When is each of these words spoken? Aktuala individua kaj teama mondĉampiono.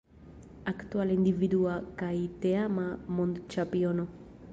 Aktuala 0.69 1.17
individua 1.17 1.75
kaj 1.99 2.13
teama 2.47 2.87
mondĉampiono. 3.19 4.07